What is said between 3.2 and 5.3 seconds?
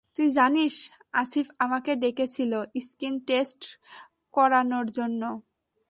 Test করানর জন্য।